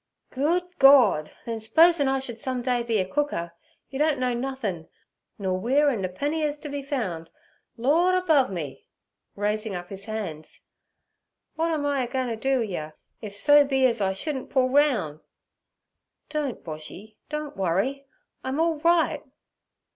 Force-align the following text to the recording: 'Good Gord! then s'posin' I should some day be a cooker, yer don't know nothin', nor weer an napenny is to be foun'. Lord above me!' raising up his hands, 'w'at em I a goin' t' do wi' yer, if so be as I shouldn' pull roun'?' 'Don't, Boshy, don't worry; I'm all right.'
'Good 0.31 0.63
Gord! 0.79 1.29
then 1.45 1.59
s'posin' 1.59 2.07
I 2.07 2.17
should 2.17 2.39
some 2.39 2.63
day 2.63 2.81
be 2.81 2.97
a 2.97 3.07
cooker, 3.07 3.53
yer 3.91 3.99
don't 3.99 4.17
know 4.19 4.33
nothin', 4.33 4.87
nor 5.37 5.59
weer 5.59 5.89
an 5.89 6.01
napenny 6.01 6.41
is 6.41 6.57
to 6.61 6.69
be 6.69 6.81
foun'. 6.81 7.27
Lord 7.77 8.15
above 8.15 8.49
me!' 8.51 8.87
raising 9.35 9.75
up 9.75 9.89
his 9.89 10.05
hands, 10.05 10.61
'w'at 11.55 11.75
em 11.75 11.85
I 11.85 12.01
a 12.05 12.07
goin' 12.07 12.29
t' 12.29 12.35
do 12.35 12.57
wi' 12.61 12.65
yer, 12.65 12.93
if 13.21 13.35
so 13.35 13.63
be 13.63 13.85
as 13.85 14.01
I 14.01 14.13
shouldn' 14.13 14.47
pull 14.47 14.69
roun'?' 14.69 15.21
'Don't, 16.29 16.63
Boshy, 16.63 17.17
don't 17.29 17.55
worry; 17.55 18.07
I'm 18.43 18.59
all 18.59 18.77
right.' 18.79 19.21